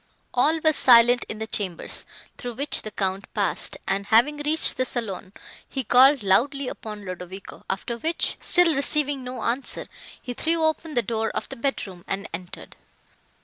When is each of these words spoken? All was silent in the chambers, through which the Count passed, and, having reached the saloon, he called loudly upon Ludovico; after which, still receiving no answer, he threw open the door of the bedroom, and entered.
All 0.33 0.59
was 0.61 0.75
silent 0.77 1.25
in 1.29 1.37
the 1.37 1.45
chambers, 1.45 2.07
through 2.39 2.53
which 2.55 2.81
the 2.81 2.89
Count 2.89 3.31
passed, 3.35 3.77
and, 3.87 4.07
having 4.07 4.37
reached 4.37 4.75
the 4.77 4.83
saloon, 4.83 5.31
he 5.69 5.83
called 5.83 6.23
loudly 6.23 6.67
upon 6.67 7.05
Ludovico; 7.05 7.63
after 7.69 7.99
which, 7.99 8.35
still 8.41 8.73
receiving 8.73 9.23
no 9.23 9.43
answer, 9.43 9.87
he 10.19 10.33
threw 10.33 10.63
open 10.63 10.95
the 10.95 11.03
door 11.03 11.29
of 11.29 11.49
the 11.49 11.55
bedroom, 11.55 12.03
and 12.07 12.27
entered. 12.33 12.75